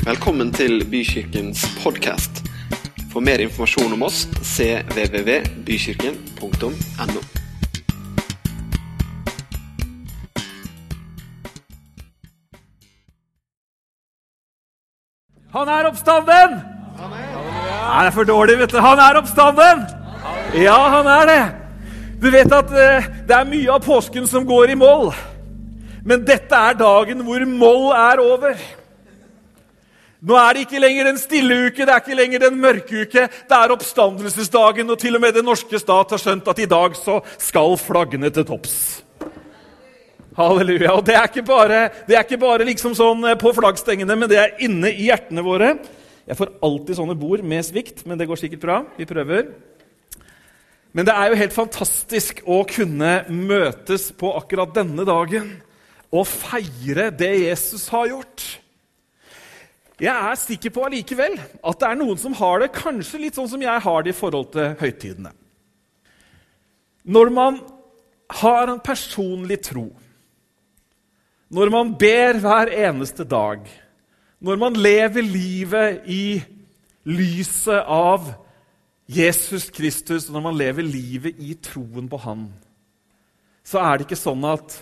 [0.00, 2.30] Velkommen til Bykirkens podkast.
[3.12, 7.20] For mer informasjon om oss cvvvbykirken.no.
[15.52, 16.50] Han er oppstanden!
[16.96, 18.80] Nei, det er for dårlig, vet du.
[18.80, 19.84] Han er oppstanden!
[20.56, 21.44] Ja, han er det.
[22.24, 25.12] Du vet at eh, det er mye av påsken som går i moll.
[26.00, 28.79] Men dette er dagen hvor moll er over.
[30.20, 33.22] Nå er det ikke lenger den stille uke, det er ikke lenger den mørke uke.
[33.24, 36.98] Det er oppstandelsesdagen, og til og med den norske stat har skjønt at i dag
[36.98, 38.76] så skal flaggene til topps.
[40.36, 40.92] Halleluja.
[40.92, 44.38] Og det er ikke bare, er ikke bare liksom sånn eh, på flaggstengene, men det
[44.40, 45.72] er inne i hjertene våre.
[46.28, 48.78] Jeg får alltid sånne bord med svikt, men det går sikkert bra.
[49.00, 49.50] Vi prøver.
[50.92, 55.54] Men det er jo helt fantastisk å kunne møtes på akkurat denne dagen
[56.10, 58.46] og feire det Jesus har gjort.
[60.00, 63.50] Jeg er sikker på allikevel at det er noen som har det kanskje litt sånn
[63.52, 65.32] som jeg har det i forhold til høytidene.
[67.04, 67.58] Når man
[68.40, 69.88] har en personlig tro,
[71.50, 73.64] når man ber hver eneste dag,
[74.40, 76.40] når man lever livet i
[77.04, 78.30] lyset av
[79.10, 82.46] Jesus Kristus, og når man lever livet i troen på Han,
[83.66, 84.78] så er det ikke sånn at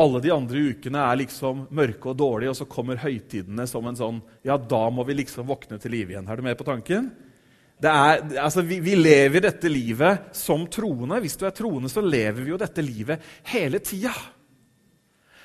[0.00, 3.98] alle de andre ukene er liksom mørke og dårlige, og så kommer høytidene som en
[3.98, 6.28] sånn Ja, da må vi liksom våkne til live igjen.
[6.28, 7.10] Er du med på tanken?
[7.80, 11.20] Er, altså, vi, vi, lever dette livet som troende.
[11.24, 14.12] Hvis du er troende, så lever vi jo dette livet hele tida.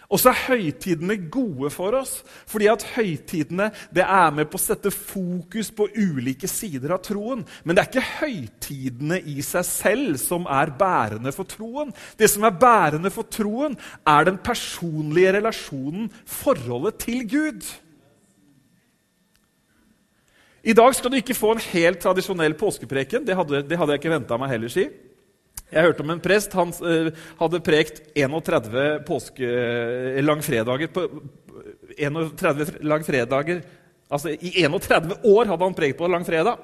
[0.09, 4.61] Og så er høytidene gode for oss, fordi at høytidene det er med på å
[4.61, 7.41] sette fokus på ulike sider av troen.
[7.63, 11.93] Men det er ikke høytidene i seg selv som er bærende for troen.
[12.19, 17.65] Det som er bærende for troen, er den personlige relasjonen, forholdet til Gud.
[20.65, 23.25] I dag skal du ikke få en helt tradisjonell påskepreken.
[23.25, 24.87] Det hadde, det hadde jeg ikke venta meg heller si.
[25.73, 26.53] Jeg hørte om en prest.
[26.57, 27.09] Han uh,
[27.39, 31.07] hadde prekt 31 påske, eh, langfredager på,
[31.95, 33.63] 31 langfredager
[34.13, 36.59] Altså I 31 år hadde han prekt på langfredag.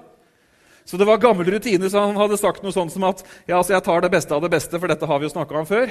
[0.85, 3.73] Så det var gammel rutine, så han hadde sagt noe sånt som at ja, altså
[3.73, 5.89] jeg tar det beste av det beste, for dette har vi jo snakka om før.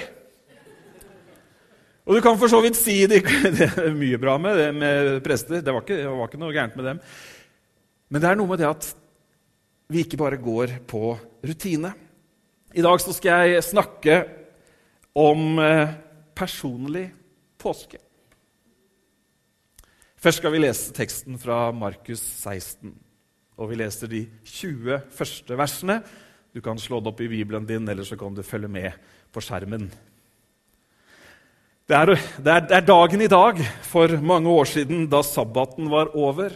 [2.06, 3.20] Og du kan for så vidt si det,
[3.58, 5.58] det er mye bra med, det, med prester.
[5.62, 7.02] Det var, ikke, det var ikke noe gærent med dem.
[8.10, 8.88] Men det er noe med det at
[9.90, 11.14] vi ikke bare går på
[11.46, 11.92] rutine.
[12.70, 14.16] I dag skal jeg snakke
[15.18, 15.90] om eh,
[16.38, 17.08] personlig
[17.58, 17.98] påske.
[20.20, 22.92] Først skal vi lese teksten fra Markus 16.
[23.58, 25.98] Og vi leser de 20 første versene.
[26.54, 28.94] Du kan slå det opp i Bibelen din, eller så kan du følge med
[29.34, 29.90] på skjermen.
[31.90, 35.90] Det er, det er, det er dagen i dag for mange år siden, da sabbaten
[35.90, 36.54] var over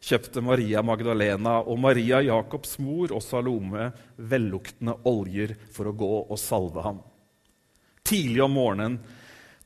[0.00, 6.38] kjøpte Maria Magdalena og Maria Jakobs mor og Salome velluktende oljer for å gå og
[6.40, 7.00] salve ham.
[8.04, 9.00] Tidlig om morgenen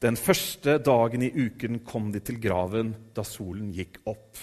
[0.03, 4.37] den første dagen i uken kom de til graven da solen gikk opp.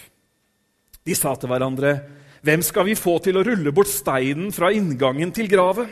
[1.06, 2.02] De sa til hverandre,
[2.42, 5.90] 'Hvem skal vi få til å rulle bort steinen fra inngangen til graven?'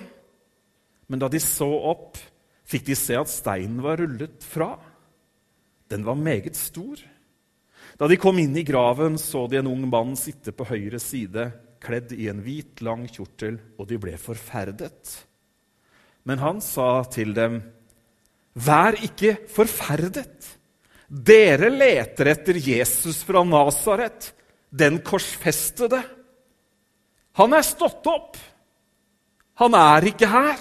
[1.07, 2.17] Men da de så opp,
[2.65, 4.79] fikk de se at steinen var rullet fra.
[5.89, 6.97] Den var meget stor.
[7.99, 11.49] Da de kom inn i graven, så de en ung mann sitte på høyre side,
[11.83, 15.17] kledd i en hvit, lang kjortel, og de ble forferdet.
[16.23, 17.59] Men han sa til dem,
[18.59, 20.47] Vær ikke forferdet.
[21.09, 24.31] Dere leter etter Jesus fra Nasaret,
[24.69, 26.01] den korsfestede.
[27.39, 28.37] Han er stått opp.
[29.59, 30.59] Han er ikke her.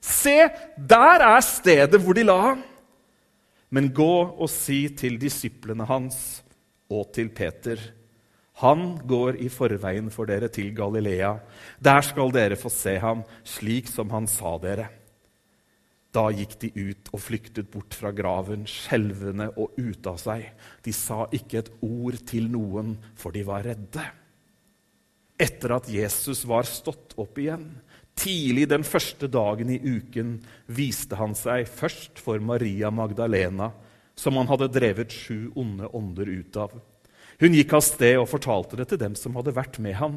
[0.00, 2.64] Se, der er stedet hvor de la ham.
[3.74, 6.40] Men gå og si til disiplene hans
[6.88, 7.80] og til Peter
[8.58, 11.36] han går i forveien for dere til Galilea.
[11.78, 14.88] Der skal dere få se ham, slik som han sa dere.
[16.10, 20.48] Da gikk de ut og flyktet bort fra graven, skjelvende og ute av seg.
[20.82, 24.06] De sa ikke et ord til noen, for de var redde.
[25.38, 27.68] Etter at Jesus var stått opp igjen,
[28.18, 30.38] Tidlig den første dagen i uken
[30.74, 33.70] viste han seg først for Maria Magdalena,
[34.18, 36.74] som han hadde drevet sju onde ånder ut av.
[37.38, 40.16] Hun gikk av sted og fortalte det til dem som hadde vært med ham,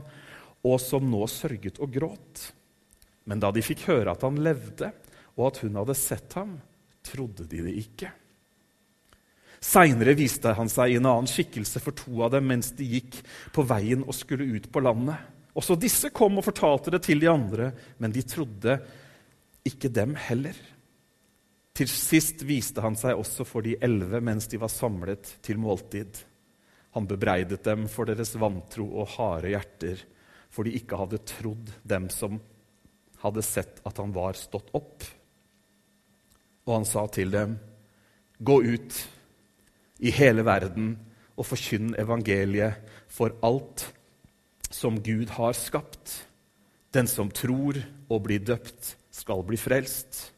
[0.65, 2.47] og som nå sørget og gråt.
[3.29, 4.89] Men da de fikk høre at han levde,
[5.37, 6.57] og at hun hadde sett ham,
[7.05, 8.09] trodde de det ikke.
[9.61, 13.19] Seinere viste han seg i en annen skikkelse for to av dem mens de gikk
[13.53, 15.21] på veien og skulle ut på landet.
[15.57, 18.77] Også disse kom og fortalte det til de andre, men de trodde
[19.67, 20.55] ikke dem heller.
[21.75, 26.23] Til sist viste han seg også for de elleve mens de var samlet til måltid.
[26.95, 30.01] Han bebreidet dem for deres vantro og harde hjerter,
[30.51, 32.39] for de ikke hadde trodd dem som
[33.21, 35.05] hadde sett at han var stått opp.
[36.67, 37.59] Og han sa til dem,
[38.41, 38.95] Gå ut
[40.01, 40.95] i hele verden
[41.37, 43.83] og forkynn evangeliet for alt
[44.73, 46.27] som Gud har skapt.
[46.91, 47.79] Den som tror
[48.09, 50.31] og blir døpt, skal bli frelst.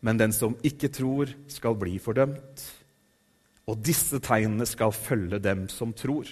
[0.00, 2.62] Men den som ikke tror, skal bli fordømt.
[3.68, 6.30] Og disse tegnene skal følge dem som tror.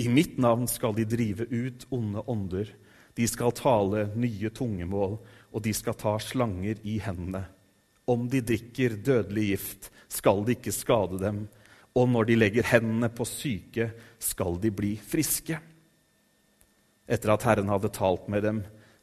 [0.00, 2.68] I mitt navn skal de drive ut onde ånder.
[3.16, 5.18] De skal tale nye tungemål,
[5.52, 7.44] og de skal ta slanger i hendene.
[8.10, 11.42] Om de drikker dødelig gift, skal det ikke skade dem.
[11.94, 15.58] Og når de legger hendene på syke, skal de bli friske.
[17.10, 18.60] Etter at Herren hadde talt med dem,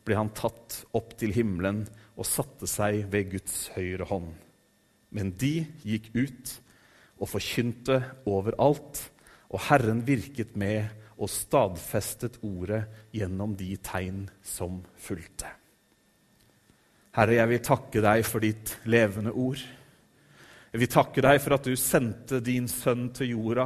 [0.08, 1.84] ble han tatt opp til himmelen
[2.16, 4.32] og satte seg ved Guds høyre hånd.
[5.12, 6.54] Men de gikk ut
[7.18, 8.00] og forkynte
[8.30, 9.02] overalt,
[9.52, 10.88] og Herren virket med
[11.18, 12.84] og stadfestet ordet
[13.16, 15.50] gjennom de tegn som fulgte.
[17.18, 19.64] Herre, jeg vil takke deg for ditt levende ord.
[20.78, 23.64] Jeg vil takke deg for at du sendte din sønn til jorda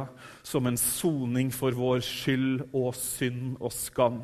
[0.48, 4.16] som en soning for vår skyld og synd og skam.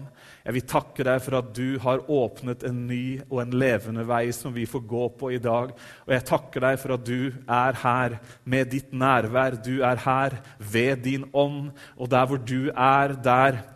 [0.46, 4.22] Jeg vil takke deg for at du har åpnet en ny og en levende vei
[4.32, 5.76] som vi får gå på i dag.
[6.08, 8.18] Og jeg takker deg for at du er her
[8.48, 9.60] med ditt nærvær.
[9.60, 13.66] Du er her ved din ånd, og der hvor du er, der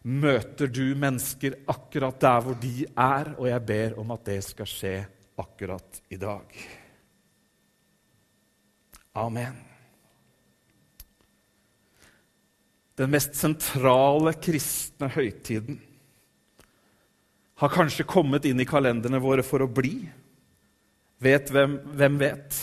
[0.00, 4.78] møter du mennesker akkurat der hvor de er, og jeg ber om at det skal
[4.78, 5.00] skje
[5.36, 6.80] akkurat i dag.
[9.12, 9.56] Amen.
[12.96, 15.80] Den mest sentrale kristne høytiden
[17.62, 19.96] har kanskje kommet inn i kalenderne våre for å bli.
[21.22, 22.56] Vet hvem, hvem vet?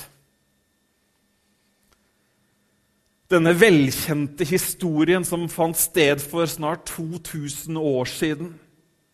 [3.30, 8.52] Denne velkjente historien som fant sted for snart 2000 år siden,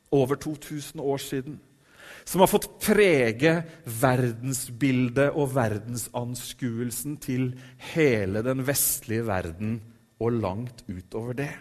[0.09, 1.59] over 2000 år siden,
[2.25, 7.51] som har fått prege verdensbildet og verdensanskuelsen til
[7.93, 9.77] hele den vestlige verden
[10.19, 11.51] og langt utover det.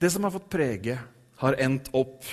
[0.00, 0.96] Det som har fått prege,
[1.40, 2.24] har endt opp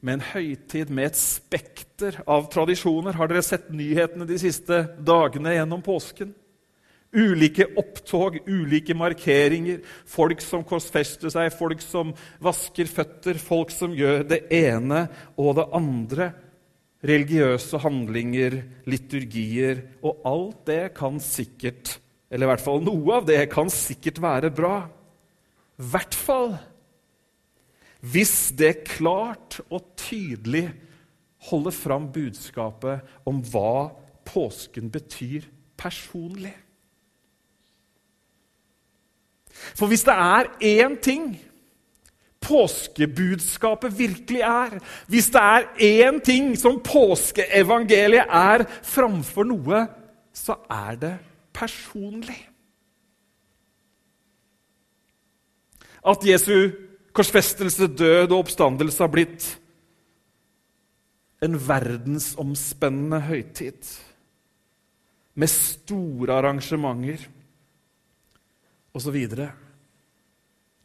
[0.00, 3.16] med en høytid med et spekter av tradisjoner.
[3.18, 6.32] Har dere sett nyhetene de siste dagene gjennom påsken?
[7.10, 12.12] Ulike opptog, ulike markeringer, folk som korsfester seg, folk som
[12.42, 16.30] vasker føtter, folk som gjør det ene og det andre.
[17.02, 21.96] Religiøse handlinger, liturgier og alt det kan sikkert,
[22.30, 24.74] eller i hvert fall noe av det, kan sikkert være bra.
[25.80, 26.52] I hvert fall
[28.00, 30.70] hvis det klart og tydelig
[31.50, 33.90] holder fram budskapet om hva
[34.24, 35.44] påsken betyr
[35.76, 36.54] personlig.
[39.76, 41.32] For hvis det er én ting
[42.40, 44.78] påskebudskapet virkelig er,
[45.08, 49.84] hvis det er én ting som påskeevangeliet er framfor noe,
[50.32, 51.16] så er det
[51.52, 52.38] personlig.
[56.00, 56.70] At Jesu
[57.12, 59.48] korsfestelse, død og oppstandelse har blitt
[61.44, 63.92] en verdensomspennende høytid
[65.40, 67.26] med store arrangementer
[68.96, 69.18] osv.
[69.30, 69.48] Det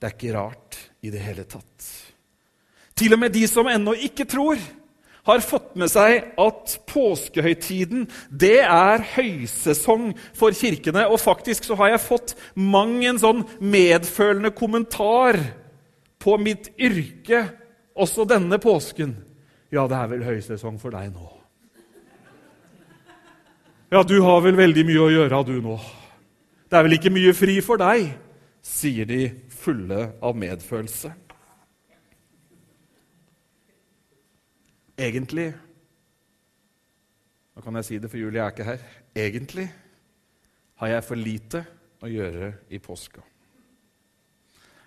[0.06, 1.92] er ikke rart i det hele tatt.
[2.96, 4.60] Til og med de som ennå ikke tror,
[5.26, 11.08] har fått med seg at påskehøytiden det er høysesong for kirkene.
[11.10, 15.40] Og faktisk så har jeg fått mang en sånn medfølende kommentar
[16.22, 17.48] på mitt yrke
[17.98, 19.16] også denne påsken.
[19.74, 21.32] Ja, det er vel høysesong for deg nå.
[23.94, 25.76] Ja, du har vel veldig mye å gjøre, du nå.
[26.66, 28.10] Det er vel ikke mye fri for deg,
[28.66, 31.14] sier de fulle av medfølelse.
[34.96, 35.52] Egentlig
[37.56, 38.82] Nå kan jeg si det, for Julie er ikke her.
[39.16, 39.70] Egentlig
[40.82, 41.62] har jeg for lite
[42.04, 43.24] å gjøre i påska.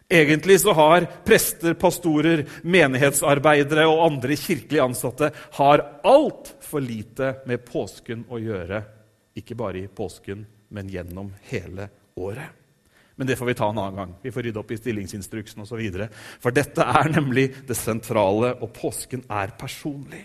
[0.09, 8.27] Egentlig så har prester, pastorer, menighetsarbeidere og andre kirkelig ansatte har altfor lite med påsken
[8.29, 8.83] å gjøre.
[9.41, 10.45] Ikke bare i påsken,
[10.75, 12.55] men gjennom hele året.
[13.19, 14.15] Men det får vi ta en annen gang.
[14.23, 15.81] Vi får rydde opp i stillingsinstruksen osv.
[16.39, 20.23] For dette er nemlig det sentrale, og påsken er personlig.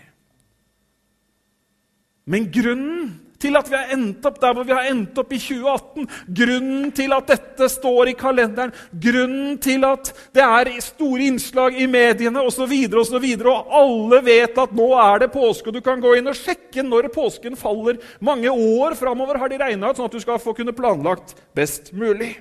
[2.30, 3.08] Men grunnen
[3.44, 6.08] til at vi har endt opp der hvor vi har endt opp i 2018.
[6.40, 11.88] Grunnen til at dette står i kalenderen, grunnen til at det er store innslag i
[11.90, 15.84] mediene osv., og, så videre, og alle vet at nå er det påske, og du
[15.84, 18.00] kan gå inn og sjekke når påsken faller.
[18.24, 21.92] Mange år framover har de regna ut, sånn at du skal få kunne planlagt best
[21.96, 22.36] mulig.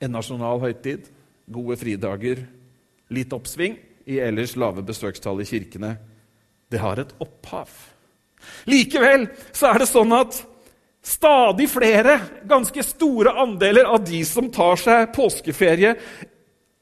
[0.00, 1.10] En nasjonal høytid,
[1.50, 2.46] gode fridager,
[3.12, 3.76] litt oppsving
[4.08, 5.96] i ellers lave besøkstall i kirkene,
[6.70, 7.70] det har et opphav.
[8.70, 10.40] Likevel så er det sånn at
[11.04, 15.94] stadig flere, ganske store andeler av de som tar seg påskeferie,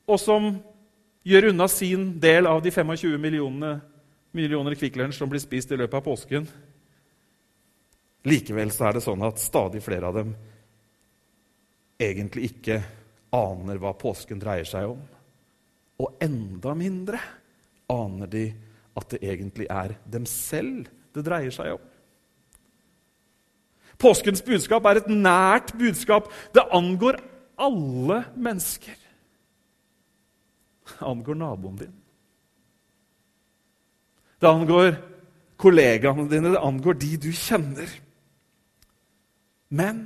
[0.09, 0.51] og som
[1.29, 3.79] gjør unna sin del av de 25 millionene,
[4.37, 6.47] millioner Kvikk Lunsj som blir spist i løpet av påsken
[8.29, 10.33] Likevel så er det sånn at stadig flere av dem
[11.99, 12.81] egentlig ikke
[13.35, 15.01] aner hva påsken dreier seg om.
[16.03, 17.21] Og enda mindre
[17.91, 18.45] aner de
[18.99, 21.85] at det egentlig er dem selv det dreier seg om.
[23.99, 26.29] Påskens budskap er et nært budskap.
[26.55, 27.19] Det angår
[27.59, 28.95] alle mennesker.
[30.89, 31.95] Det angår naboen din.
[34.39, 34.93] Det angår
[35.59, 37.91] kollegaene dine, det angår de du kjenner.
[39.75, 40.05] Men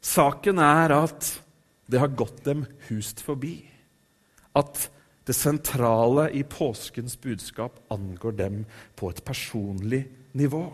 [0.00, 1.28] saken er at
[1.86, 3.58] det har gått dem hust forbi
[4.56, 4.88] at
[5.26, 8.60] det sentrale i påskens budskap angår dem
[8.94, 10.04] på et personlig
[10.38, 10.68] nivå.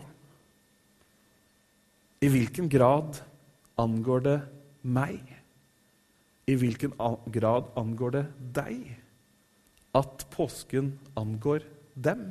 [2.21, 3.17] I hvilken grad
[3.81, 4.37] angår det
[4.85, 5.23] meg?
[6.45, 6.93] I hvilken
[7.33, 8.23] grad angår det
[8.59, 8.93] deg
[9.97, 12.29] at påsken angår dem?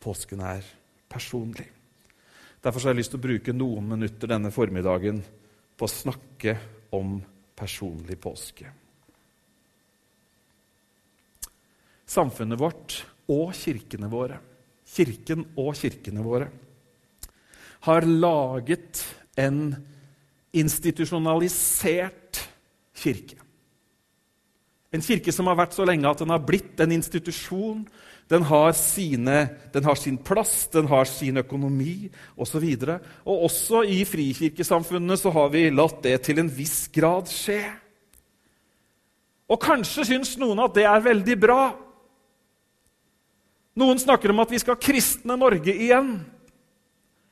[0.00, 0.64] Påsken er
[1.10, 1.66] personlig.
[2.62, 5.22] Derfor har jeg lyst til å bruke noen minutter denne formiddagen
[5.76, 6.56] på å snakke
[6.96, 7.18] om
[7.56, 8.79] personlig påske.
[12.10, 12.96] Samfunnet vårt
[13.30, 14.40] og kirkene våre,
[14.90, 16.48] kirken og kirkene våre,
[17.86, 19.04] har laget
[19.38, 19.70] en
[20.52, 22.40] institusjonalisert
[22.98, 23.38] kirke.
[24.90, 27.84] En kirke som har vært så lenge at den har blitt en institusjon.
[28.30, 32.66] Den har, sine, den har sin plass, den har sin økonomi osv.
[32.66, 37.62] Og, og også i frikirkesamfunnene så har vi latt det til en viss grad skje.
[39.50, 41.62] Og kanskje syns noen at det er veldig bra.
[43.78, 46.14] Noen snakker om at vi skal kristne Norge igjen.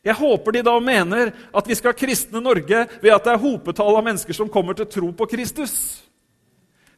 [0.06, 3.98] Jeg håper de da mener at vi skal kristne Norge ved at det er hopetall
[3.98, 5.74] av mennesker som kommer til tro på Kristus.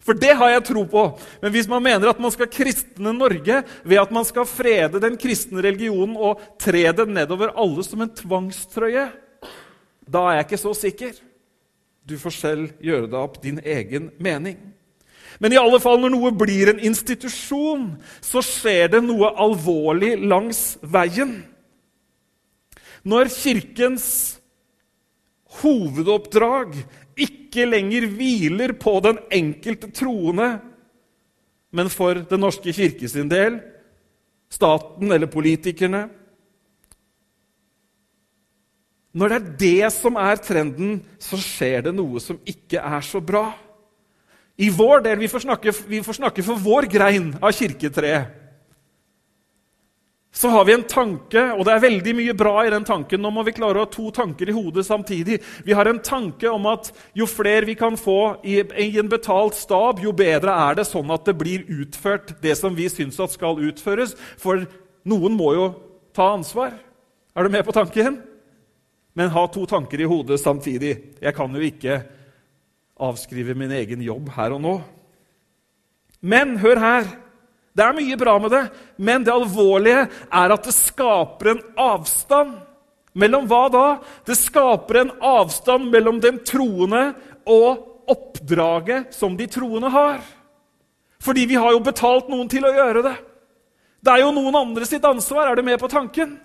[0.01, 1.03] For det har jeg tro på.
[1.43, 5.17] Men hvis man mener at man skal kristne Norge ved at man skal frede den
[5.21, 9.09] kristne religionen og tre den nedover alle som en tvangstrøye,
[10.11, 11.19] da er jeg ikke så sikker.
[12.05, 14.59] Du får selv gjøre deg opp din egen mening.
[15.39, 17.87] Men i alle fall når noe blir en institusjon,
[18.21, 21.39] så skjer det noe alvorlig langs veien.
[23.07, 24.09] Når Kirkens
[25.61, 26.75] hovedoppdrag
[27.21, 30.51] ikke lenger hviler på den enkelte troende,
[31.71, 33.61] men for Den norske kirke sin del,
[34.51, 36.09] staten eller politikerne.
[39.15, 43.23] Når det er det som er trenden, så skjer det noe som ikke er så
[43.23, 43.53] bra.
[44.61, 48.41] I vår del, Vi får snakke, vi får snakke for vår grein av kirketreet
[50.33, 53.21] så har vi en tanke, og det er veldig mye bra i den tanken.
[53.23, 55.41] Nå må vi klare å ha to tanker i hodet samtidig.
[55.67, 59.59] Vi har en tanke om at jo flere vi kan få i, i en betalt
[59.59, 63.59] stab, jo bedre er det, sånn at det blir utført det som vi syns skal
[63.59, 64.15] utføres.
[64.39, 64.63] For
[65.11, 65.67] noen må jo
[66.15, 66.79] ta ansvar.
[67.35, 68.23] Er du med på tanken?
[69.19, 70.95] Men ha to tanker i hodet samtidig.
[71.19, 72.05] Jeg kan jo ikke
[73.01, 74.77] avskrive min egen jobb her og nå.
[76.21, 77.07] Men hør her.
[77.77, 78.65] Det er mye bra med det,
[78.99, 82.59] men det alvorlige er at det skaper en avstand.
[83.15, 83.87] Mellom hva da?
[84.27, 87.13] Det skaper en avstand mellom den troende
[87.49, 90.21] og oppdraget som de troende har.
[91.21, 93.17] Fordi vi har jo betalt noen til å gjøre det.
[94.01, 95.51] Det er jo noen andre sitt ansvar.
[95.51, 96.39] Er du med på tanken?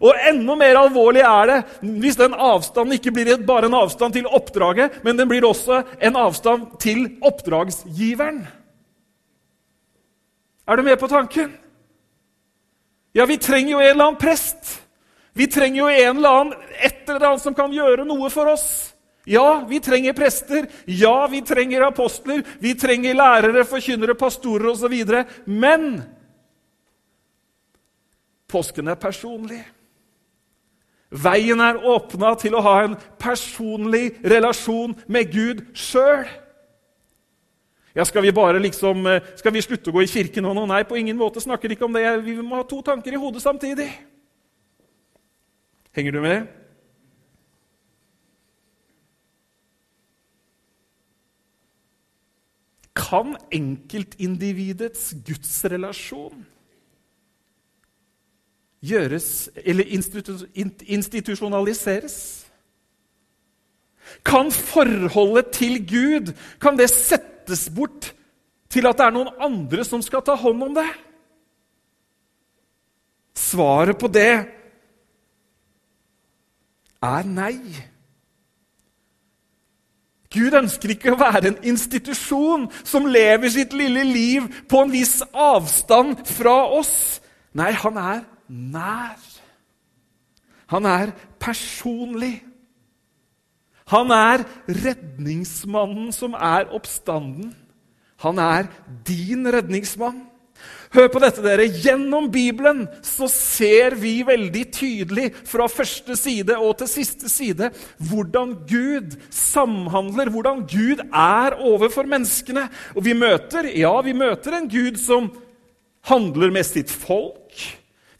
[0.00, 1.58] Og enda mer alvorlig er det
[2.00, 6.16] hvis den avstanden ikke blir bare en avstand til oppdraget, men den blir også en
[6.16, 8.46] avstand til oppdragsgiveren.
[10.64, 11.50] Er du med på tanken?
[13.12, 14.78] Ja, vi trenger jo en eller annen prest.
[15.36, 18.94] Vi trenger jo en eller annen, et eller annet som kan gjøre noe for oss.
[19.28, 20.66] Ja, vi trenger prester.
[20.86, 22.40] Ja, vi trenger apostler.
[22.58, 24.94] Vi trenger lærere, forkynnere, pastorer osv.
[25.44, 26.02] Men
[28.50, 29.60] påsken er personlig.
[31.10, 36.28] Veien er åpna til å ha en personlig relasjon med Gud sjøl.
[37.94, 40.66] Ja, Skal vi bare liksom, eh, skal vi slutte å gå i kirken nå?
[40.66, 42.24] Nei, på ingen måte snakker ikke om det.
[42.24, 43.90] Vi må ha to tanker i hodet samtidig.
[45.92, 46.46] Henger du med?
[52.94, 56.46] Kan enkeltindividets gudsrelasjon
[58.80, 59.84] gjøres eller
[60.86, 62.16] institusjonaliseres?
[64.26, 68.14] Kan forholdet til Gud kan det settes bort
[68.70, 70.88] til at det er noen andre som skal ta hånd om det?
[73.38, 74.32] Svaret på det
[77.00, 77.56] er nei.
[80.30, 85.16] Gud ønsker ikke å være en institusjon som lever sitt lille liv på en viss
[85.34, 86.92] avstand fra oss.
[87.58, 88.20] Nei, han er
[88.50, 89.20] nær.
[90.70, 92.40] Han er personlig.
[93.90, 97.54] Han er redningsmannen som er oppstanden.
[98.22, 98.68] Han er
[99.06, 100.26] din redningsmann.
[100.90, 101.68] Hør på dette, dere.
[101.70, 107.70] Gjennom Bibelen så ser vi veldig tydelig fra første side og til siste side
[108.10, 112.66] hvordan Gud samhandler, hvordan Gud er overfor menneskene.
[112.96, 115.30] Og vi møter, ja, vi møter en Gud som
[116.10, 117.39] handler med sitt folk.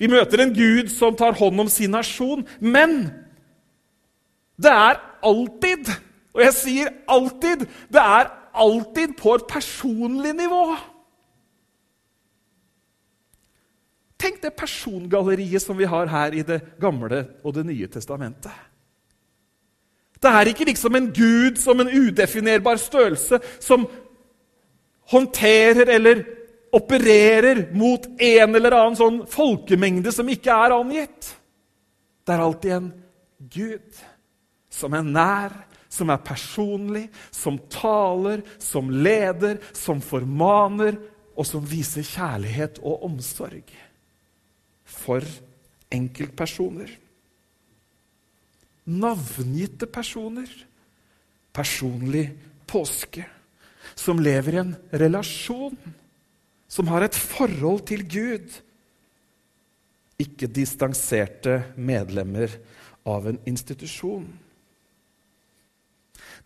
[0.00, 2.47] Vi møter en Gud som tar hånd om sin nasjon.
[2.61, 3.11] Men
[4.61, 5.90] det er alltid,
[6.33, 10.64] og jeg sier alltid, det er alltid på et personlig nivå.
[14.21, 18.52] Tenk det persongalleriet som vi har her i Det gamle og Det nye testamentet.
[20.21, 23.87] Det er ikke liksom en gud som en udefinerbar størrelse som
[25.09, 26.25] håndterer eller
[26.73, 31.33] opererer mot en eller annen sånn folkemengde som ikke er angitt.
[32.25, 32.91] Det er alltid en
[33.50, 34.00] gud
[34.71, 35.55] som er nær,
[35.91, 40.99] som er personlig, som taler, som leder, som formaner,
[41.35, 43.71] og som viser kjærlighet og omsorg
[44.85, 45.25] for
[45.91, 46.91] enkeltpersoner.
[48.91, 50.50] Navngitte personer.
[51.53, 52.27] Personlig
[52.67, 53.25] påske.
[53.95, 55.79] Som lever i en relasjon.
[56.71, 58.61] Som har et forhold til Gud.
[60.21, 62.54] Ikke distanserte medlemmer
[63.09, 64.28] av en institusjon.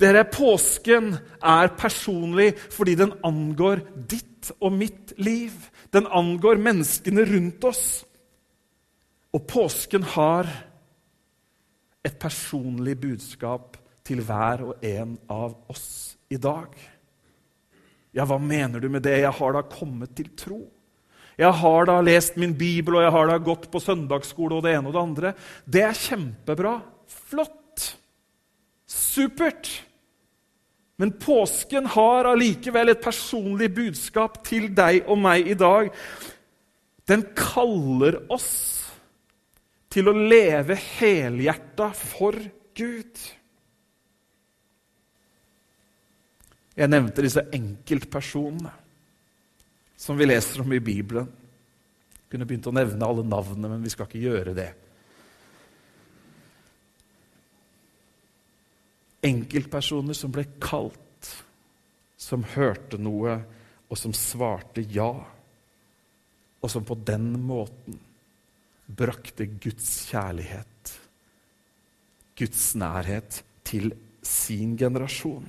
[0.00, 5.54] Dere, Påsken er personlig fordi den angår ditt og mitt liv.
[5.94, 7.84] Den angår menneskene rundt oss.
[9.34, 10.48] Og påsken har
[12.04, 16.74] et personlig budskap til hver og en av oss i dag.
[18.14, 19.18] Ja, hva mener du med det?
[19.24, 20.60] Jeg har da kommet til tro.
[21.34, 24.76] Jeg har da lest min bibel, og jeg har da gått på søndagsskole og det
[24.76, 25.32] ene og det andre.
[25.66, 26.76] Det er kjempebra.
[27.10, 27.88] Flott.
[28.86, 29.72] Supert.
[31.02, 35.90] Men påsken har allikevel et personlig budskap til deg og meg i dag.
[37.10, 38.52] Den kaller oss
[39.90, 42.38] til å leve helhjerta for
[42.78, 43.18] Gud.
[46.74, 48.72] Jeg nevnte disse enkeltpersonene
[50.04, 51.28] som vi leser om i Bibelen.
[52.18, 54.70] Jeg kunne begynt å nevne alle navnene, men vi skal ikke gjøre det.
[59.24, 61.30] Enkeltpersoner som ble kalt,
[62.20, 63.38] som hørte noe,
[63.88, 65.12] og som svarte ja.
[66.58, 68.00] Og som på den måten
[68.84, 70.94] brakte Guds kjærlighet,
[72.36, 75.46] Guds nærhet, til sin generasjon.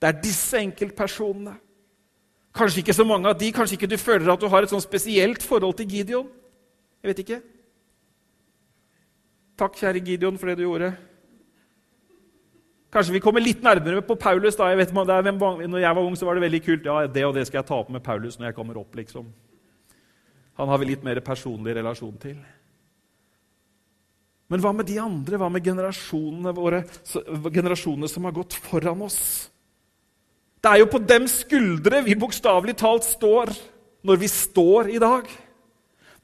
[0.00, 1.56] Det er disse enkeltpersonene.
[2.54, 4.82] Kanskje ikke så mange av de, kanskje ikke du føler at du har et sånn
[4.82, 6.28] spesielt forhold til Gideon.
[7.02, 7.40] Jeg vet ikke.
[9.58, 10.92] Takk, kjære Gideon, for det du gjorde.
[12.94, 14.54] Kanskje vi kommer litt nærmere på Paulus.
[14.56, 14.68] da.
[14.70, 16.84] Jeg vet, når jeg var ung, så var det veldig kult.
[16.86, 18.94] Ja, det og det skal jeg ta opp med Paulus når jeg kommer opp.
[18.94, 19.32] liksom.
[20.54, 22.38] Han har vi litt mer personlig relasjon til.
[24.48, 25.38] Men hva med de andre?
[25.40, 26.84] Hva med generasjonene våre,
[27.50, 29.50] generasjonene som har gått foran oss?
[30.64, 33.50] Det er jo på dem skuldre vi bokstavelig talt står
[34.08, 35.26] når vi står i dag.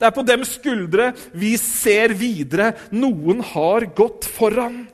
[0.00, 2.70] Det er på dem skuldre vi ser videre.
[2.96, 4.86] Noen har gått foran.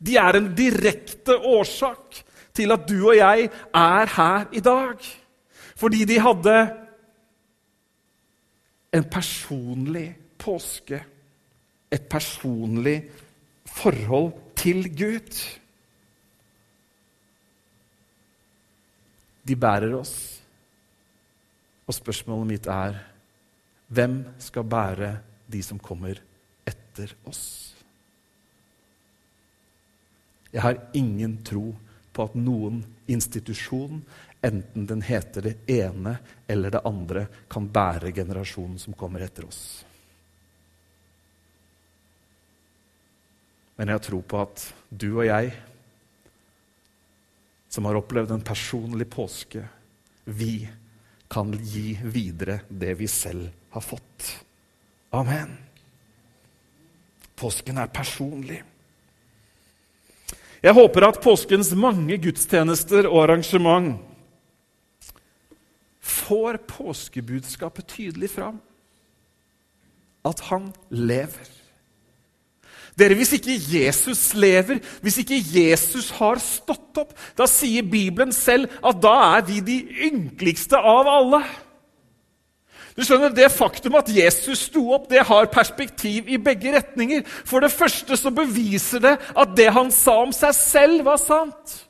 [0.00, 2.22] De er en direkte årsak
[2.56, 5.04] til at du og jeg er her i dag.
[5.76, 6.56] Fordi de hadde
[8.96, 10.08] en personlig
[10.40, 11.04] påske.
[11.92, 13.02] Et personlig
[13.68, 15.44] forhold til Gud.
[19.48, 20.14] De bærer oss.
[21.88, 22.98] Og spørsmålet mitt er
[23.88, 25.12] hvem skal bære
[25.48, 26.20] de som kommer
[26.68, 27.42] etter oss?
[30.52, 31.70] Jeg har ingen tro
[32.12, 34.00] på at noen institusjon,
[34.44, 36.16] enten den heter det ene
[36.48, 39.62] eller det andre, kan bære generasjonen som kommer etter oss.
[43.78, 45.52] Men jeg tror på at du og jeg,
[47.78, 49.60] som har opplevd en personlig påske,
[50.24, 50.68] vi
[51.30, 54.24] kan gi videre det vi selv har fått.
[55.14, 55.52] Amen.
[57.38, 58.58] Påsken er personlig.
[60.58, 63.94] Jeg håper at påskens mange gudstjenester og arrangement
[66.02, 68.58] får påskebudskapet tydelig fram.
[70.26, 71.57] At han lever.
[72.98, 78.66] Dere, Hvis ikke Jesus lever, hvis ikke Jesus har stått opp, da sier Bibelen selv
[78.82, 81.42] at da er vi de ynkeligste av alle.
[82.98, 87.22] Du skjønner, Det faktum at Jesus sto opp, det har perspektiv i begge retninger.
[87.46, 91.84] For det første så beviser det at det han sa om seg selv, var sant.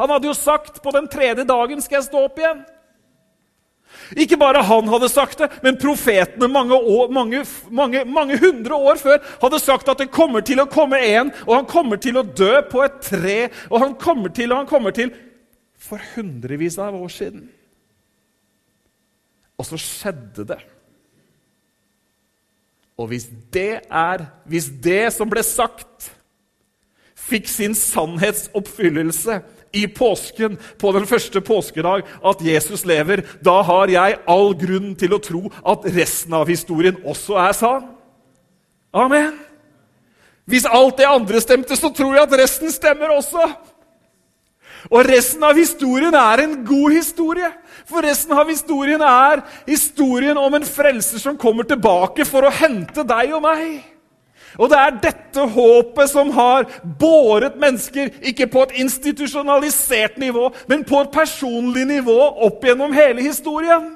[0.00, 2.62] Han hadde jo sagt på den tredje dagen skal jeg stå opp igjen.
[4.16, 9.00] Ikke bare han hadde sagt det, men profetene mange, år, mange, mange, mange, hundre år
[9.00, 12.26] før hadde sagt at det kommer til å komme en, og han kommer til å
[12.26, 13.38] dø på et tre,
[13.70, 15.14] og han kommer til og han kommer til
[15.80, 17.46] For hundrevis av år siden.
[19.56, 20.58] Og så skjedde det.
[23.00, 26.10] Og hvis det er Hvis det som ble sagt,
[27.16, 29.38] fikk sin sannhetsoppfyllelse
[29.72, 35.14] i påsken, på den første påskedag, at Jesus lever, da har jeg all grunn til
[35.14, 37.86] å tro at resten av historien også er sann.
[38.90, 39.36] Amen.
[40.50, 43.44] Hvis alt det andre stemte, så tror jeg at resten stemmer også.
[44.88, 47.50] Og resten av historien er en god historie.
[47.86, 53.04] For resten av historien er historien om en frelser som kommer tilbake for å hente
[53.06, 53.82] deg og meg.
[54.58, 56.66] Og det er dette håpet som har
[56.98, 63.22] båret mennesker, ikke på et institusjonalisert nivå, men på et personlig nivå opp gjennom hele
[63.26, 63.92] historien.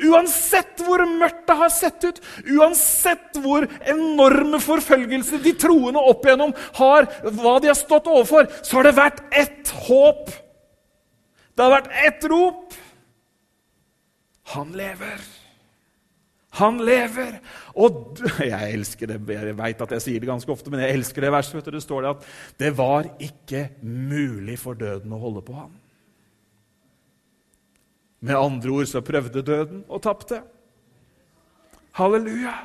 [0.00, 2.20] Uansett hvor mørkt det har sett ut,
[2.56, 8.78] uansett hvor enorme forfølgelser de troende opp igjennom har, hva de har stått overfor, så
[8.78, 10.30] har det vært ett håp.
[11.52, 12.78] Det har vært ett rop.
[14.54, 15.39] Han lever.
[16.58, 17.36] Han lever.
[17.78, 18.18] Og
[18.52, 21.32] Jeg elsker det, jeg veit at jeg sier det ganske ofte, men jeg elsker det
[21.32, 21.70] verset.
[21.70, 22.26] Det står det at
[22.62, 25.70] det var ikke mulig for døden å holde på ham.
[28.20, 30.42] Med andre ord så prøvde døden og tapte.
[31.96, 32.58] Halleluja!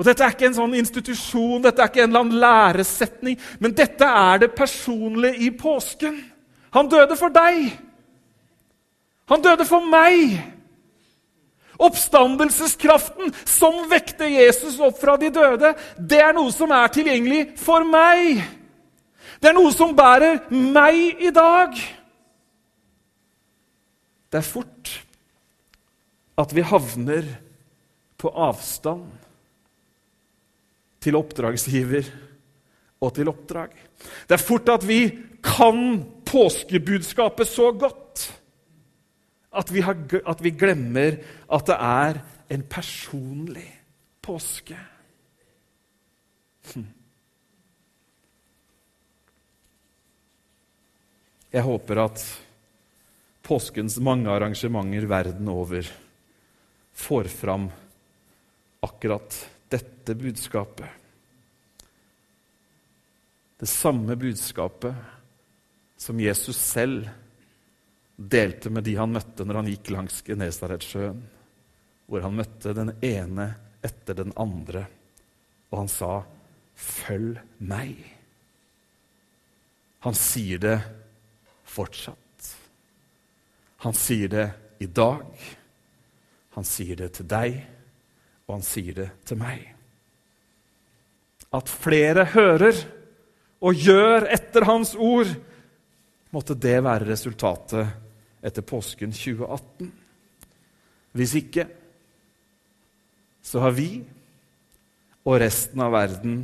[0.00, 3.74] Og Dette er ikke en sånn institusjon, dette er ikke en eller annen læresetning, men
[3.76, 6.16] dette er det personlige i påsken.
[6.74, 7.76] Han døde for deg.
[9.30, 10.40] Han døde for meg.
[11.80, 17.86] Oppstandelseskraften som vekte Jesus opp fra de døde, det er noe som er tilgjengelig for
[17.88, 18.42] meg.
[19.40, 21.74] Det er noe som bærer meg i dag.
[24.32, 24.92] Det er fort
[26.40, 27.26] at vi havner
[28.20, 29.08] på avstand
[31.02, 32.06] til oppdragsgiver
[33.02, 33.74] og til oppdrag.
[34.28, 35.02] Det er fort at vi
[35.42, 38.01] kan påskebudskapet så godt
[39.52, 41.18] at vi, har, at vi glemmer
[41.52, 42.20] at det er
[42.52, 43.68] en personlig
[44.24, 44.78] påske.
[46.72, 46.86] Hm.
[51.52, 52.24] Jeg håper at
[53.44, 55.88] påskens mange arrangementer verden over
[56.96, 57.68] får fram
[58.82, 59.36] akkurat
[59.72, 60.88] dette budskapet.
[63.60, 64.94] Det samme budskapet
[66.00, 67.06] som Jesus selv
[68.30, 71.22] delte med de han møtte når han gikk langs Genesaretsjøen,
[72.06, 74.86] hvor han møtte den ene etter den andre,
[75.72, 76.24] og han sa,
[76.76, 78.04] 'Følg meg'.
[80.00, 80.78] Han sier det
[81.64, 82.56] fortsatt.
[83.76, 85.26] Han sier det i dag,
[86.54, 87.56] han sier det til deg,
[88.46, 89.62] og han sier det til meg.
[91.52, 92.76] At flere hører
[93.62, 95.30] og gjør etter hans ord,
[96.32, 98.01] måtte det være resultatet
[98.42, 99.92] etter påsken 2018.
[101.12, 101.66] Hvis ikke,
[103.42, 103.88] så har vi
[105.22, 106.40] og resten av verden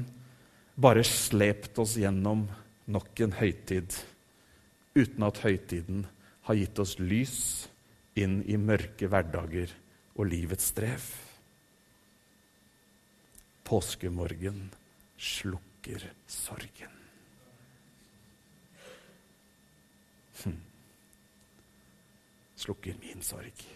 [0.79, 2.45] bare slept oss gjennom
[2.89, 3.97] nok en høytid
[4.99, 6.05] uten at høytiden
[6.49, 7.39] har gitt oss lys
[8.19, 9.73] inn i mørke hverdager
[10.19, 11.03] og livets strev.
[13.69, 14.69] Påskemorgen
[15.19, 16.95] slukker sorgen.
[20.45, 20.68] Hm.
[22.59, 23.67] Slukker min sorg.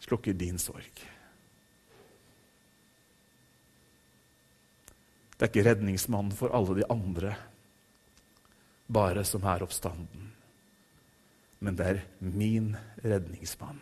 [0.00, 1.02] Slukker din sorg.
[5.36, 7.34] Det er ikke redningsmannen for alle de andre,
[8.86, 10.30] bare som er oppstanden.
[11.60, 12.72] Men det er min
[13.04, 13.80] redningsmann.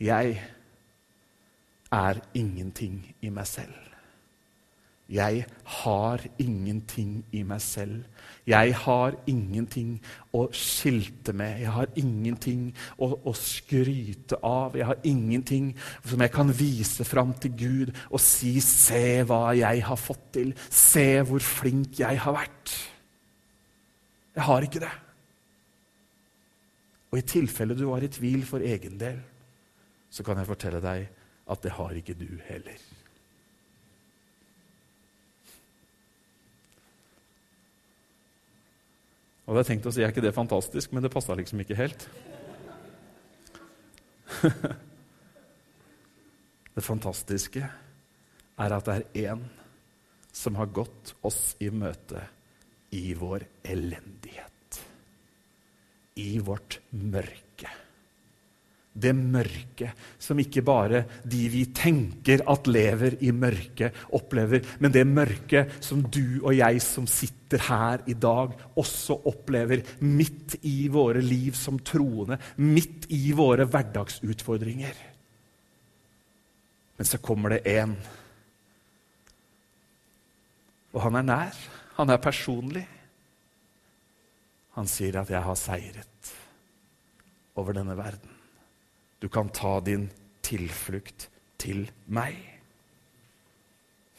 [0.00, 0.40] Jeg
[1.92, 3.89] er ingenting i meg selv.
[5.10, 5.42] Jeg
[5.80, 8.04] har ingenting i meg selv.
[8.46, 9.96] Jeg har ingenting
[10.30, 11.58] å skilte med.
[11.64, 14.78] Jeg har ingenting å, å, skryte av.
[14.78, 15.72] Jeg har ingenting
[16.06, 20.54] som jeg kan vise fram til Gud og si 'Se hva jeg har fått til.
[20.70, 22.78] Se hvor flink jeg har vært.'
[24.34, 24.94] Jeg har ikke det.
[27.10, 29.18] Og i tilfelle du var i tvil for egen del,
[30.10, 31.08] så kan jeg fortelle deg
[31.50, 32.78] at det har ikke du heller.
[39.50, 40.92] Og jeg tenkt å si, Er ikke det fantastisk?
[40.94, 42.06] Men det passa liksom ikke helt.
[46.76, 47.64] det fantastiske
[48.60, 49.42] er at det er én
[50.30, 52.22] som har gått oss i møte
[52.94, 54.80] i vår elendighet.
[56.22, 57.89] I vårt mørke
[58.92, 65.04] det mørket som ikke bare de vi tenker at lever i mørket, opplever, men det
[65.06, 71.22] mørket som du og jeg som sitter her i dag, også opplever midt i våre
[71.22, 75.06] liv som troende, midt i våre hverdagsutfordringer.
[76.98, 77.94] Men så kommer det én,
[80.90, 81.60] og han er nær.
[82.00, 82.82] Han er personlig.
[84.76, 86.34] Han sier at 'jeg har seiret
[87.56, 88.29] over denne verden'.
[89.20, 90.08] Du kan ta din
[90.42, 91.28] tilflukt
[91.60, 92.36] til meg.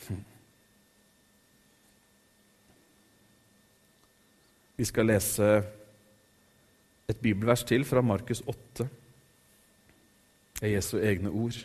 [0.07, 0.23] Hm.
[4.77, 5.47] Vi skal lese
[7.09, 8.87] et bibelvers til fra Markus 8.
[10.59, 11.57] Det er Jesu egne ord.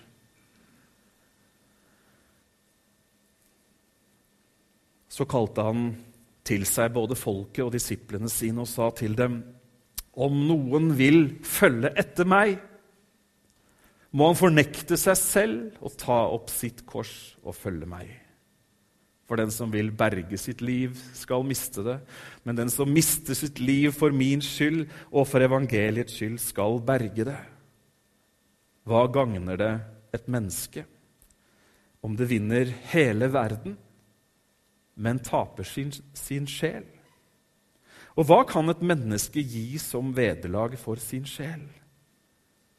[5.09, 5.90] Så kalte han
[6.46, 9.38] til seg både folket og disiplene sine og sa til dem.:
[10.16, 12.57] Om noen vil følge etter meg,
[14.14, 18.12] må han fornekte seg selv og ta opp sitt kors og følge meg.
[19.27, 21.97] For den som vil berge sitt liv, skal miste det.
[22.47, 27.27] Men den som mister sitt liv for min skyld og for evangeliets skyld, skal berge
[27.27, 27.38] det.
[28.87, 29.73] Hva gagner det
[30.14, 30.87] et menneske
[32.07, 33.75] om det vinner hele verden,
[34.95, 36.87] men taper sin, sin sjel?
[38.16, 41.66] Og hva kan et menneske gi som vederlag for sin sjel?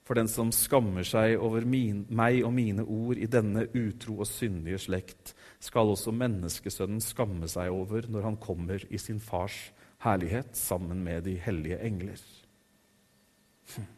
[0.07, 4.29] For den som skammer seg over min, meg og mine ord i denne utro og
[4.29, 9.57] syndige slekt, skal også menneskesønnen skamme seg over når han kommer i sin fars
[10.05, 12.23] herlighet sammen med de hellige engler.
[13.75, 13.89] Hm.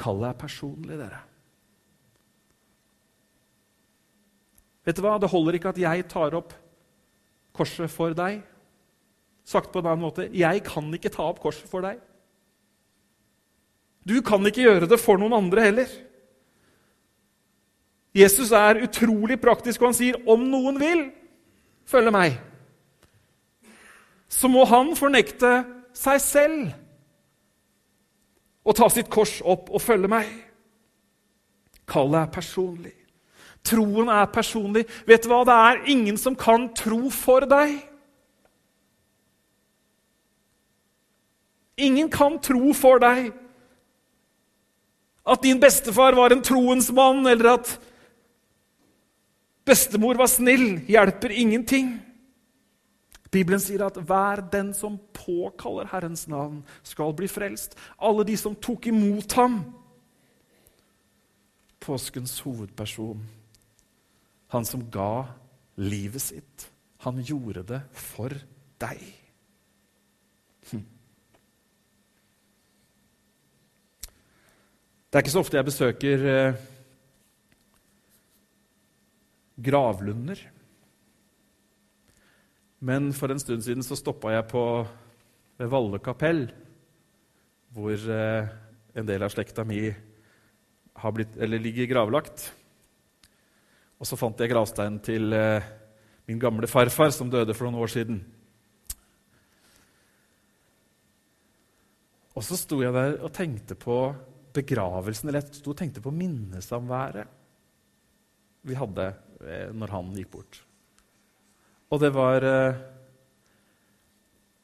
[0.00, 1.22] Kallet er personlig, dere.
[4.88, 5.18] Vet du hva?
[5.22, 6.56] Det holder ikke at jeg tar opp
[7.54, 8.42] korset for deg.
[9.46, 12.00] Sagt på en annen måte jeg kan ikke ta opp korset for deg.
[14.06, 15.90] Du kan ikke gjøre det for noen andre heller.
[18.16, 21.04] Jesus er utrolig praktisk, og han sier om noen vil
[21.86, 22.38] følge meg,
[24.30, 25.50] så må han fornekte
[25.96, 26.70] seg selv
[28.66, 30.28] og ta sitt kors opp og følge meg.
[31.90, 32.94] Kallet er personlig.
[33.66, 34.84] Troen er personlig.
[35.08, 35.42] Vet du hva?
[35.44, 37.74] Det er ingen som kan tro for deg.
[41.80, 43.32] Ingen kan tro for deg.
[45.26, 47.72] At din bestefar var en troens mann, eller at
[49.68, 51.98] bestemor var snill, hjelper ingenting.
[53.30, 57.76] Bibelen sier at hver den som påkaller Herrens navn, skal bli frelst.
[57.98, 59.60] Alle de som tok imot ham.
[61.80, 63.22] Påskens hovedperson,
[64.52, 65.30] han som ga
[65.80, 66.66] livet sitt,
[67.06, 68.34] han gjorde det for
[68.82, 69.00] deg.
[70.72, 70.82] Hm.
[75.10, 76.58] Det er ikke så ofte jeg besøker eh,
[79.58, 80.38] gravlunder.
[82.78, 84.62] Men for en stund siden så stoppa jeg på
[85.58, 86.44] ved Valle kapell,
[87.74, 88.54] hvor eh,
[88.94, 89.82] en del av slekta mi
[91.18, 92.46] blitt, ligger gravlagt.
[93.98, 95.70] Og så fant jeg gravsteinen til eh,
[96.30, 98.22] min gamle farfar, som døde for noen år siden.
[102.38, 104.04] Og så sto jeg der og tenkte på
[104.56, 107.36] begravelsen, eller jeg sto og tenkte på minnesamværet
[108.66, 109.12] vi hadde
[109.46, 110.60] eh, når han gikk bort.
[111.90, 112.80] Og det var eh,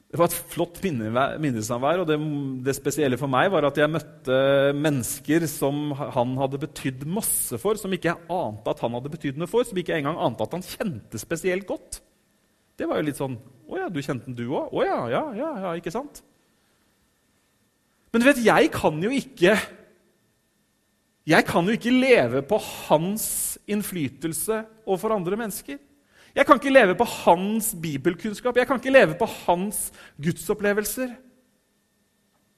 [0.07, 2.15] Det var et flott minnesamvær, og det,
[2.63, 4.37] det, spesielle for meg var at jeg møtte
[4.77, 9.41] mennesker som han hadde betydd masse for, som ikke jeg ante at han hadde betydd
[9.41, 11.99] noe for, som ikke jeg engang ante at han kjente spesielt godt.
[12.77, 13.35] Det var jo litt sånn
[13.67, 14.71] Å ja, du kjente den, du òg?
[14.71, 16.21] Å ja, ja, ja, ja, ikke sant?
[18.17, 19.51] Men du vet, jeg kan jo ikke
[21.27, 25.77] Jeg kan jo ikke leve på hans innflytelse overfor andre mennesker.
[26.35, 29.91] Jeg kan ikke leve på hans bibelkunnskap, jeg kan ikke leve på hans
[30.23, 31.13] gudsopplevelser.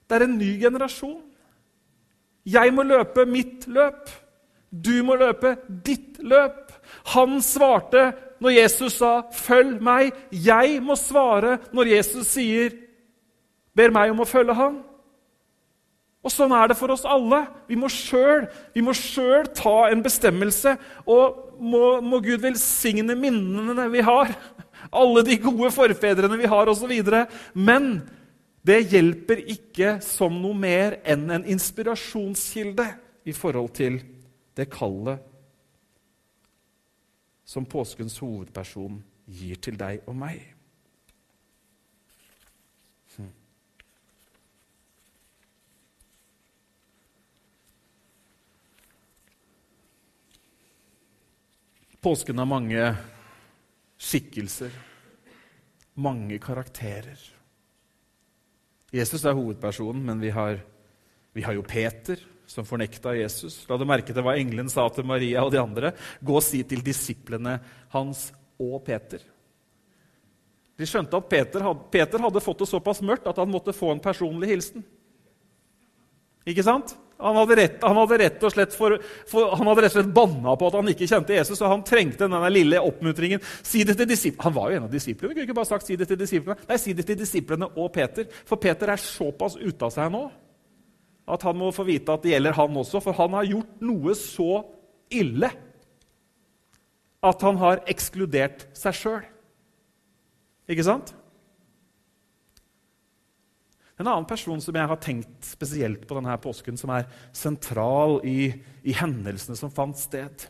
[0.07, 1.21] Det er en ny generasjon.
[2.45, 4.07] Jeg må løpe mitt løp.
[4.71, 6.71] Du må løpe ditt løp.
[7.15, 10.15] Han svarte når Jesus sa 'følg meg'.
[10.31, 12.69] Jeg må svare når Jesus sier
[13.75, 14.88] 'ber meg om å følge ham'.
[16.19, 17.45] Og Sånn er det for oss alle.
[17.69, 20.75] Vi må sjøl ta en bestemmelse.
[21.07, 24.33] Og må, må, Gud velsigne minnene vi har,
[25.01, 26.91] alle de gode forfedrene vi har osv.
[27.55, 27.89] Men
[28.67, 32.89] det hjelper ikke som noe mer enn en inspirasjonskilde
[33.29, 34.01] i forhold til
[34.59, 35.23] det kallet
[37.49, 40.58] som påskens hovedperson gir til deg og meg.
[51.99, 52.83] Påsken har mange
[53.99, 54.71] skikkelser,
[55.99, 57.19] mange karakterer.
[58.95, 60.61] Jesus er hovedpersonen, men vi har,
[61.35, 63.59] vi har jo Peter, som fornekta Jesus.
[63.69, 65.91] La du merke til hva engelen sa til Maria og de andre?
[66.23, 67.59] Gå og si til disiplene
[67.93, 69.21] hans og Peter.
[70.79, 73.91] De skjønte at Peter hadde, Peter hadde fått det såpass mørkt at han måtte få
[73.91, 74.87] en personlig hilsen.
[76.47, 76.95] Ikke sant?
[77.19, 78.95] Han hadde rett, han hadde rett og slett for,
[79.27, 81.81] for, han hadde rett og slett banna på at han ikke kjente Jesus, og han
[81.83, 83.43] trengte denne lille oppmuntringen.
[83.43, 84.45] Si det til disiplene.
[84.45, 85.35] Han var jo en av disiplene.
[85.35, 86.63] Kunne ikke bare sagt si det til disiplene.
[86.69, 88.29] Nei, si det til disiplene og Peter.
[88.47, 90.29] For Peter er såpass ute av seg nå
[91.29, 93.03] at han må få vite at det gjelder han også.
[93.03, 94.63] For han har gjort noe så
[95.19, 95.51] ille
[97.19, 99.23] at han har ekskludert seg sjøl.
[100.71, 101.11] Ikke sant?
[103.99, 108.53] En annen person som jeg har tenkt spesielt på denne påsken, som er sentral i,
[108.87, 110.45] i hendelsene som fant sted.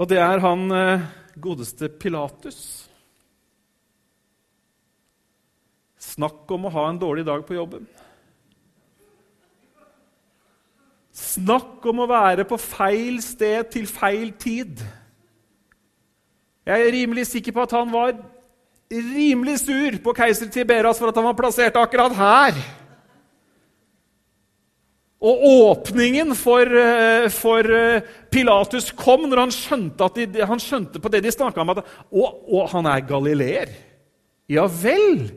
[0.00, 1.06] Og det er han eh,
[1.40, 2.60] godeste Pilatus.
[6.00, 7.86] Snakk om å ha en dårlig dag på jobben.
[11.20, 14.80] Snakk om å være på feil sted til feil tid.
[16.68, 18.14] Jeg er rimelig sikker på at han var
[18.90, 22.60] rimelig sur på keiser Tiberas for at han var plassert akkurat her.
[25.20, 28.00] Og åpningen for, eh, for eh,
[28.32, 32.40] Pilatus kom når han skjønte, de, han skjønte på det de snakka om, at og,
[32.48, 33.74] og han er galileer.
[34.48, 35.28] Ja vel!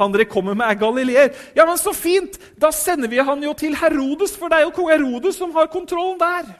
[0.00, 1.30] Han dere kommer med, er galileer.
[1.54, 2.40] Ja, men så fint!
[2.58, 5.70] Da sender vi han jo til Herodes, for det er jo kong Herodes som har
[5.70, 6.50] kontrollen der.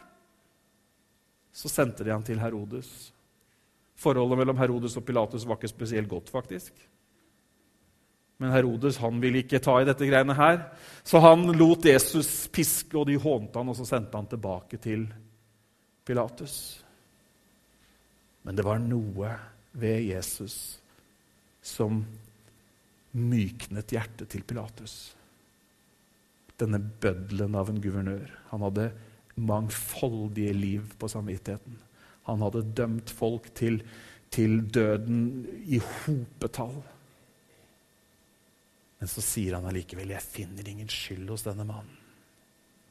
[1.51, 3.11] Så sendte de han til Herodes.
[4.01, 6.73] Forholdet mellom Herodes og Pilatus var ikke spesielt godt, faktisk.
[8.41, 10.63] Men Herodes han ville ikke ta i dette greiene her,
[11.05, 15.05] så han lot Jesus piske, og de hånte han, og så sendte han tilbake til
[16.09, 16.55] Pilatus.
[18.49, 19.35] Men det var noe
[19.77, 20.57] ved Jesus
[21.61, 22.01] som
[23.13, 24.95] myknet hjertet til Pilatus.
[26.61, 28.33] Denne bøddelen av en guvernør.
[28.55, 28.89] Han hadde
[29.37, 31.77] mangfoldige liv på samvittigheten.
[32.29, 33.81] Han hadde dømt folk til,
[34.31, 36.77] til døden i hopetall.
[39.01, 41.97] Men så sier han allikevel 'Jeg finner ingen skyld hos denne mannen'.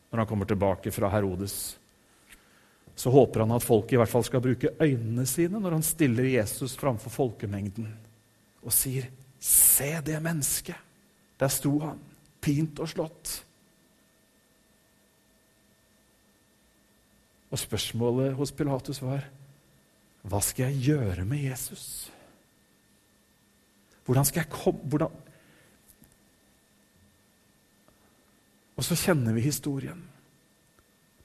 [0.09, 1.77] Når han kommer tilbake fra Herodes,
[2.95, 6.23] så håper han at folk i hvert fall skal bruke øynene sine når han stiller
[6.23, 7.93] Jesus framfor folkemengden
[8.63, 9.07] og sier
[9.39, 10.75] 'Se det mennesket'.
[11.39, 11.99] Der sto han,
[12.41, 13.45] pint og slått.
[17.49, 19.25] Og spørsmålet hos Pilatus var
[20.29, 22.11] hva skal jeg gjøre med Jesus?
[24.05, 25.15] Hvordan skal jeg komme hvordan?
[28.79, 29.99] Og så kjenner vi historien.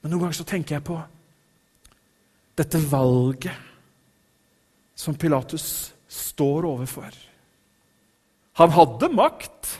[0.01, 0.97] Men noen ganger så tenker jeg på
[2.55, 3.55] dette valget
[4.95, 7.15] som Pilatus står overfor.
[8.61, 9.71] Han hadde makt.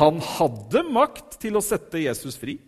[0.00, 2.58] Han hadde makt til å sette Jesus fri.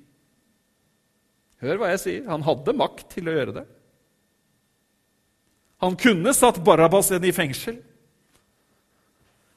[1.63, 2.27] Hør hva jeg sier.
[2.31, 3.65] Han hadde makt til å gjøre det.
[5.83, 7.81] Han kunne satt Barabas inn i fengsel.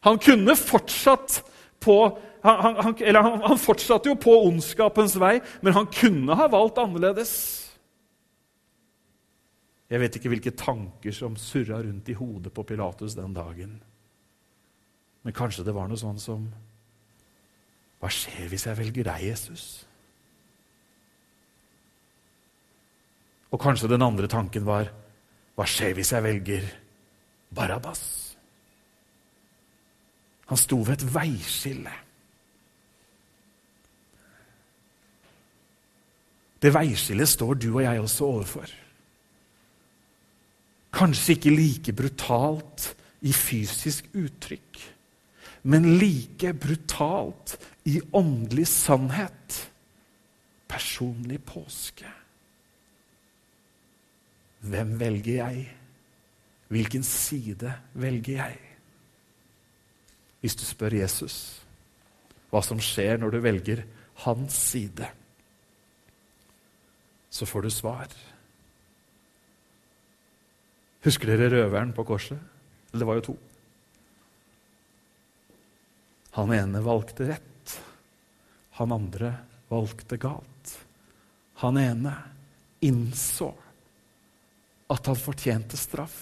[0.05, 1.41] Han kunne fortsatt
[1.81, 1.97] på
[2.45, 6.77] han, han, eller han, han fortsatte jo på ondskapens vei, men han kunne ha valgt
[6.77, 7.31] annerledes.
[9.89, 13.79] Jeg vet ikke hvilke tanker som surra rundt i hodet på Pilatus den dagen.
[15.25, 16.45] Men kanskje det var noe sånn som
[18.01, 19.65] Hva skjer hvis jeg velger deg, Jesus?
[23.53, 24.91] Og kanskje den andre tanken var
[25.55, 26.65] Hva skjer hvis jeg velger
[27.55, 28.01] Barabbas?
[30.51, 31.93] Han sto ved et veiskille.
[36.61, 38.73] Det veiskillet står du og jeg også overfor.
[40.95, 42.91] Kanskje ikke like brutalt
[43.25, 44.79] i fysisk uttrykk,
[45.63, 47.57] men like brutalt
[47.89, 49.59] i åndelig sannhet.
[50.69, 52.07] Personlig påske.
[54.65, 55.65] Hvem velger jeg?
[56.73, 58.57] Hvilken side velger jeg?
[60.41, 61.37] Hvis du spør Jesus
[62.49, 63.81] hva som skjer når du velger
[64.23, 65.07] hans side,
[67.29, 68.13] så får du svar.
[71.03, 72.39] Husker dere røveren på korset?
[72.95, 73.35] Det var jo to.
[76.39, 77.75] Han ene valgte rett.
[78.79, 79.33] Han andre
[79.69, 80.71] valgte galt.
[81.59, 82.15] Han ene
[82.87, 83.51] innså
[84.89, 86.17] at han fortjente straff.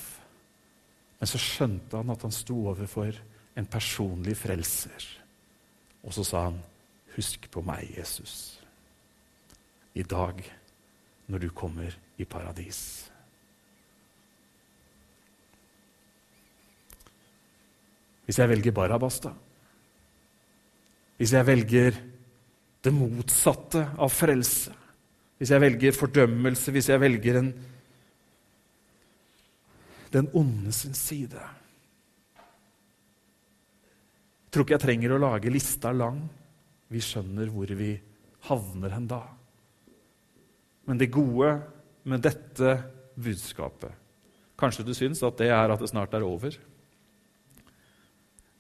[1.20, 3.16] Men så skjønte han at han sto overfor
[3.56, 5.08] en personlig frelser.
[6.04, 6.60] Og så sa han,
[7.16, 8.60] 'Husk på meg, Jesus,
[9.94, 10.42] i dag
[11.28, 13.14] når du kommer i paradis'.
[18.26, 19.34] Hvis jeg velger Barabas, da?
[21.18, 21.98] Hvis jeg velger
[22.84, 24.74] det motsatte av frelse?
[25.38, 26.72] Hvis jeg velger fordømmelse?
[26.72, 27.54] Hvis jeg velger en,
[30.14, 31.42] den onde sin side?
[34.44, 36.20] Jeg tror ikke jeg trenger å lage lista lang.
[36.94, 37.96] Vi skjønner hvor vi
[38.50, 39.24] havner hen da.
[40.86, 41.56] Men det gode
[42.04, 42.76] med dette
[43.16, 44.00] budskapet
[44.60, 46.54] Kanskje du syns at det er at det snart er over?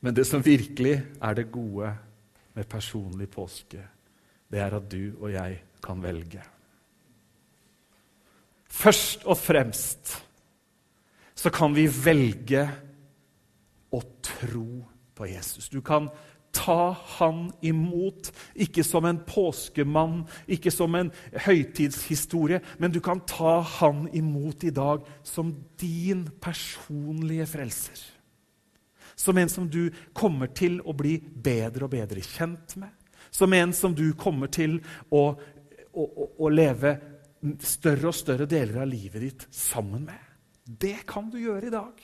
[0.03, 1.91] Men det som virkelig er det gode
[2.57, 3.79] med personlig påske,
[4.51, 6.41] det er at du og jeg kan velge.
[8.73, 10.15] Først og fremst
[11.43, 12.61] så kan vi velge
[13.91, 15.67] å tro på Jesus.
[15.67, 16.07] Du kan
[16.55, 21.11] ta han imot, ikke som en påskemann, ikke som en
[21.43, 28.05] høytidshistorie, men du kan ta han imot i dag som din personlige frelser.
[29.19, 32.93] Som en som du kommer til å bli bedre og bedre kjent med.
[33.33, 34.79] Som en som du kommer til
[35.11, 35.33] å,
[35.91, 36.03] å,
[36.39, 36.95] å, leve
[37.59, 40.32] større og større deler av livet ditt sammen med.
[40.63, 42.03] Det kan du gjøre i dag.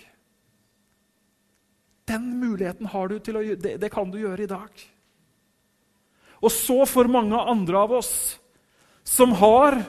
[2.10, 4.84] Den muligheten har du til å gjøre, det, det kan du gjøre i dag.
[6.39, 8.14] Og så for mange andre av oss
[9.07, 9.82] som har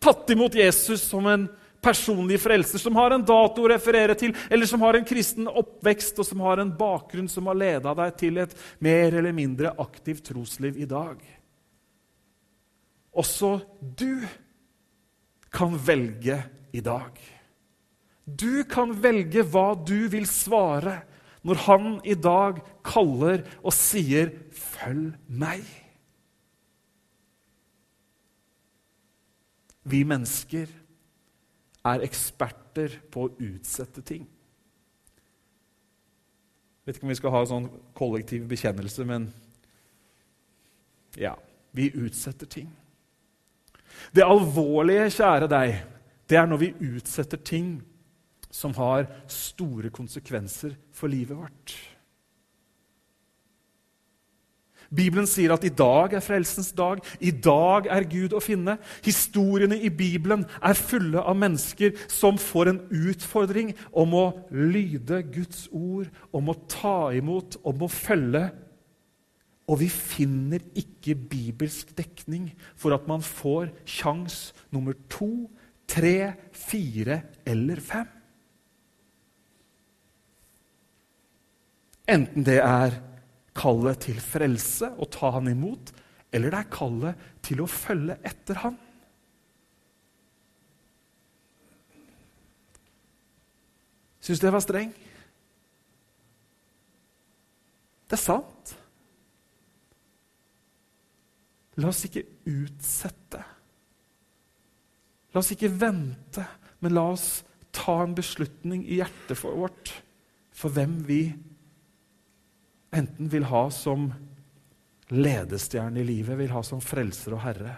[0.00, 1.48] tatt imot Jesus som en
[1.80, 6.18] personlig frelser, som har en dato å referere til, eller som har en kristen oppvekst
[6.20, 10.26] og som har en bakgrunn som har leda deg til et mer eller mindre aktivt
[10.28, 11.20] trosliv i dag.
[13.16, 14.20] Også du
[15.50, 16.36] kan velge
[16.72, 17.16] i dag.
[18.38, 21.00] Du kan velge hva du vil svare
[21.46, 25.64] når han i dag kaller og sier 'følg meg'.
[29.84, 30.68] Vi mennesker
[31.84, 34.28] er eksperter på å utsette ting.
[36.80, 39.32] Jeg vet ikke om vi skal ha sånn kollektiv bekjennelse, men
[41.16, 41.34] ja,
[41.72, 42.68] vi utsetter ting.
[44.14, 45.84] Det alvorlige, kjære deg,
[46.28, 47.80] det er når vi utsetter ting
[48.50, 51.74] som har store konsekvenser for livet vårt.
[54.90, 56.98] Bibelen sier at i dag er frelsens dag.
[57.22, 58.74] I dag er Gud å finne.
[59.06, 65.68] Historiene i Bibelen er fulle av mennesker som får en utfordring om å lyde Guds
[65.70, 68.48] ord, om å ta imot, om å følge.
[69.70, 75.46] Og vi finner ikke bibelsk dekning for at man får sjans nummer to,
[75.86, 78.10] tre, fire eller fem.
[82.10, 82.96] Enten det er
[83.54, 85.92] kallet til frelse, å ta han imot,
[86.34, 88.78] eller det er kallet til å følge etter han.
[94.20, 94.90] Syns du det var streng?
[98.10, 98.74] Det er sant.
[101.80, 103.42] La oss ikke utsette.
[105.30, 106.44] La oss ikke vente,
[106.82, 107.28] men la oss
[107.74, 109.94] ta en beslutning i hjertet vårt
[110.50, 111.49] for hvem vi er
[112.90, 114.08] enten vil ha som
[115.10, 117.74] ledestjerne i livet, vil ha som frelser og herre,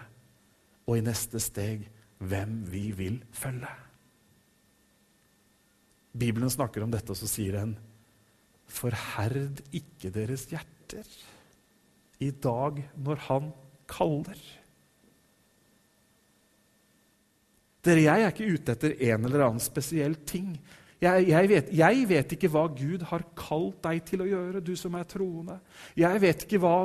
[0.85, 1.87] og i neste steg
[2.23, 3.71] hvem vi vil følge.
[6.13, 7.75] Bibelen snakker om dette, og så sier en
[8.73, 11.07] Forherd ikke deres hjerter
[12.23, 13.49] i dag når Han
[13.89, 14.39] kaller.
[17.83, 20.55] Dere, Jeg er ikke ute etter en eller annen spesiell ting.
[21.03, 24.71] Jeg, jeg, vet, jeg, vet, ikke hva Gud har kalt deg til å gjøre, du
[24.79, 25.57] som er troende.
[25.99, 26.75] Jeg vet, hva,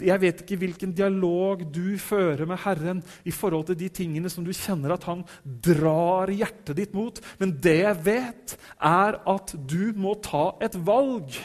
[0.00, 4.46] jeg vet, ikke hvilken dialog du fører med Herren i forhold til de tingene som
[4.46, 7.20] du kjenner at Han drar hjertet ditt mot.
[7.40, 11.36] Men det jeg vet, er at du må ta et valg.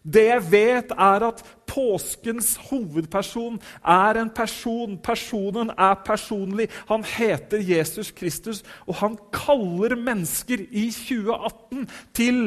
[0.00, 4.96] Det jeg vet, er at påskens hovedperson er en person.
[4.98, 6.70] Personen er personlig.
[6.88, 11.86] Han heter Jesus Kristus, og han kaller mennesker i 2018
[12.16, 12.40] til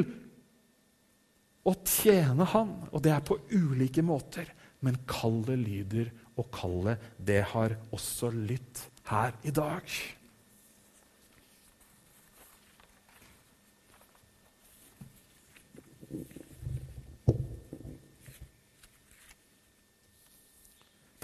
[1.64, 2.74] å tjene han.
[2.91, 4.49] Og det er på ulike måter.
[4.84, 9.86] Men kallet lyder, og kallet, det har også lytt her i dag.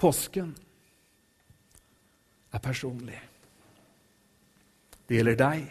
[0.00, 0.54] Påsken
[2.52, 3.18] er personlig.
[5.08, 5.66] Det gjelder deg.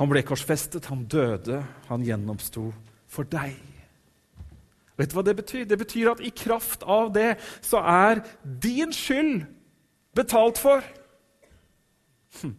[0.00, 1.60] Han ble korsfestet, han døde,
[1.90, 2.70] han gjennomsto
[3.12, 3.58] for deg.
[4.96, 5.66] Vet du hva det betyr?
[5.68, 9.44] Det betyr at i kraft av det så er din skyld
[10.16, 10.84] betalt for.
[12.40, 12.56] Hm.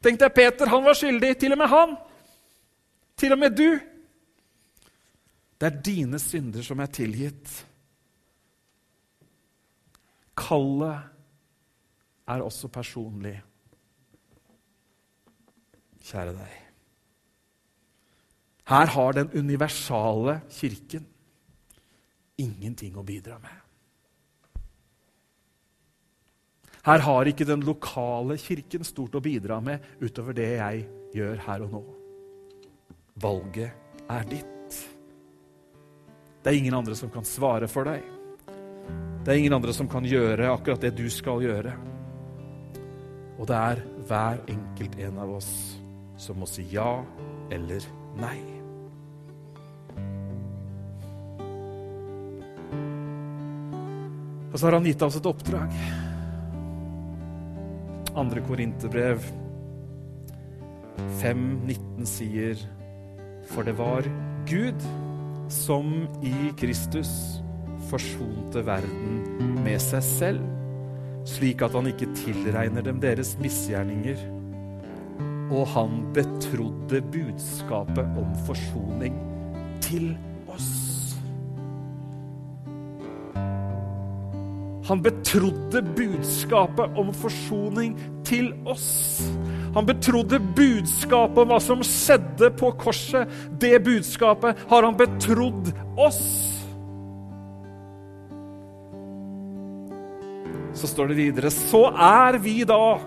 [0.00, 1.34] Tenk deg Peter, han var skyldig.
[1.40, 1.96] Til og med han.
[3.20, 3.68] Til og med du.
[5.60, 7.50] Det er dine synder som er tilgitt.
[10.40, 11.06] Kallet
[12.30, 13.36] er også personlig.
[16.00, 16.58] Kjære deg.
[18.70, 21.06] Her har den universale kirken
[22.40, 23.56] ingenting å bidra med.
[26.86, 30.86] Her har ikke den lokale kirken stort å bidra med utover det jeg
[31.18, 31.82] gjør her og nå.
[33.20, 34.78] Valget er ditt.
[36.40, 38.19] Det er ingen andre som kan svare for deg.
[39.20, 41.74] Det er ingen andre som kan gjøre akkurat det du skal gjøre.
[43.40, 45.50] Og det er hver enkelt en av oss
[46.20, 47.02] som må si ja
[47.52, 47.84] eller
[48.20, 48.38] nei.
[54.50, 55.76] Og så har han gitt oss et oppdrag.
[58.18, 59.22] Andre Korinterbrev
[61.20, 62.64] 5,19 sier
[63.52, 64.08] For det var
[64.48, 64.88] Gud
[65.50, 65.92] som
[66.24, 67.12] i Kristus
[67.90, 69.20] forsonte verden
[69.64, 70.44] med seg selv,
[71.28, 74.22] slik at han ikke tilregner dem deres misgjerninger.
[75.50, 79.16] Og han betrodde budskapet om forsoning
[79.82, 80.12] til
[80.50, 80.70] oss.
[84.90, 89.20] Han betrodde budskapet om forsoning til oss.
[89.74, 93.30] Han betrodde budskapet om hva som skjedde på korset.
[93.62, 96.49] Det budskapet har han betrodd oss.
[100.80, 102.98] Så står det videre Så er vi da,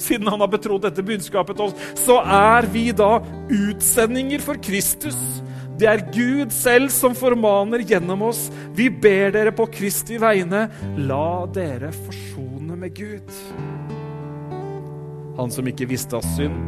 [0.00, 3.18] siden han har betrodd dette budskapet til oss, så er vi da
[3.52, 5.18] utsendinger for Kristus.
[5.78, 8.46] Det er Gud selv som formaner gjennom oss.
[8.76, 10.66] Vi ber dere på Kristi vegne,
[11.08, 13.32] la dere forsone med Gud.
[15.38, 16.58] Han som ikke visste av synd,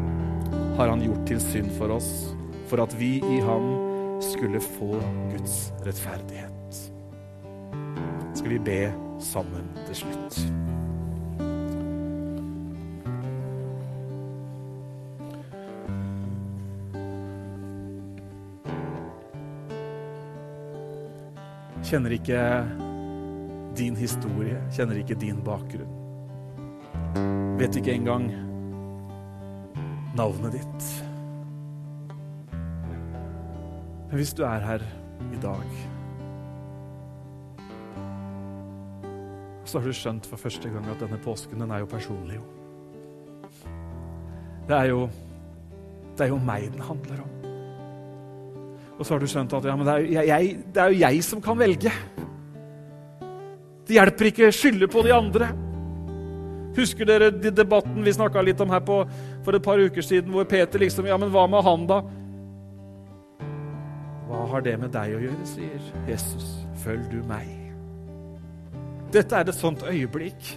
[0.79, 2.11] har han gjort til synd for oss,
[2.71, 3.71] for at vi i ham
[4.25, 4.97] skulle få
[5.35, 6.85] Guds rettferdighet.
[8.35, 10.39] Skal vi be sammen til slutt.
[21.85, 22.41] Kjenner ikke
[23.77, 26.01] din historie, kjenner ikke din bakgrunn.
[27.61, 28.31] Vet ikke engang
[30.17, 30.89] navnet ditt.
[34.09, 34.83] Men hvis du er her
[35.35, 35.77] i dag
[39.75, 42.37] så har du skjønt for første gang at denne påsken den er jo personlig.
[44.69, 45.09] Det er jo,
[46.15, 47.33] det er jo meg den handler om.
[48.95, 51.43] Og så har du skjønt at ja, det, er, jeg, det er jo jeg som
[51.43, 51.91] kan velge.
[53.85, 55.51] Det hjelper ikke å skylde på de andre.
[56.79, 59.01] Husker dere de debatten vi snakka litt om her på,
[59.43, 61.99] for et par uker siden, hvor Peter liksom Ja, men hva med han, da?
[64.31, 66.57] Hva har det med deg å gjøre, sier Jesus.
[66.87, 67.64] Følg du meg.
[69.15, 70.49] Dette er et sånt øyeblikk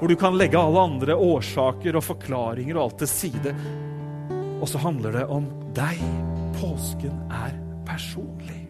[0.00, 3.52] hvor du kan legge alle andre årsaker og forklaringer og alt til side.
[4.60, 6.00] Og så handler det om deg.
[6.56, 7.52] Påsken er
[7.84, 8.62] personlig.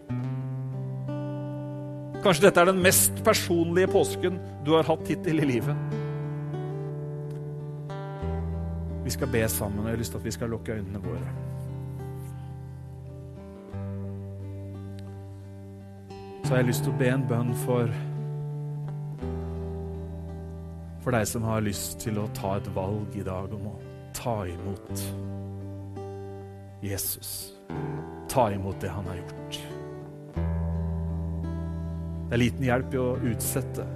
[2.24, 5.78] Kanskje dette er den mest personlige påsken du har hatt hittil i livet.
[9.06, 11.30] Vi skal be sammen, og jeg har lyst til at vi skal lukke øynene våre.
[16.42, 18.09] Så har jeg lyst til å be en bønn for
[21.04, 23.76] for deg som har lyst til å ta et valg i dag om å
[24.16, 25.04] ta imot
[26.84, 27.52] Jesus.
[28.28, 29.60] Ta imot det han har gjort.
[32.30, 33.86] Det er liten hjelp i å utsette.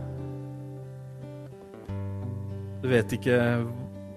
[2.83, 3.39] Du vet ikke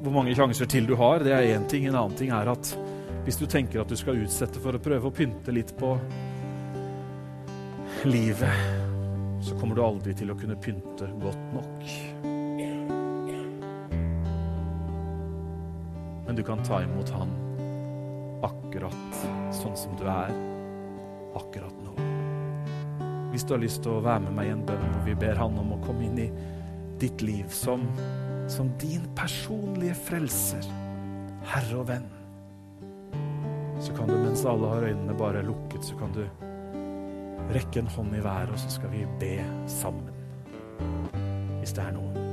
[0.02, 1.22] hvor mange sjanser til du har.
[1.24, 1.86] Det er én ting.
[1.88, 2.74] En annen ting er at
[3.28, 5.94] hvis du tenker at du skal utsette for å prøve å pynte litt på
[8.08, 8.68] livet,
[9.44, 12.07] så kommer du aldri til å kunne pynte godt nok.
[16.48, 17.34] Kan ta imot Han
[18.48, 19.18] akkurat
[19.56, 20.32] sånn som du er
[21.36, 21.96] akkurat nå.
[23.34, 25.40] Hvis du har lyst til å være med meg i en bønn hvor vi ber
[25.42, 26.28] Han om å komme inn i
[27.02, 27.84] ditt liv som,
[28.50, 30.70] som din personlige frelser,
[31.52, 32.08] herre og venn,
[33.84, 36.24] så kan du mens alle har øynene bare lukket, så kan du
[37.54, 39.36] rekke en hånd i været, og så skal vi be
[39.70, 40.16] sammen.
[41.60, 42.27] Hvis det er noen.